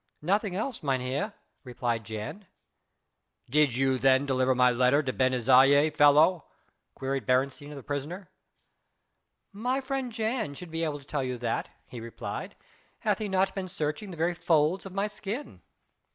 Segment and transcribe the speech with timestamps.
[0.23, 2.47] "Nothing else, mynheer," replied Jan.
[3.47, 6.47] "Did you then deliver my letter to Ben Isaje, fellow?"
[6.95, 8.31] queried Beresteyn of the prisoner.
[9.53, 12.55] "My friend Jan should be able to tell you that," he replied,
[13.01, 15.61] "hath he not been searching the very folds of my skin."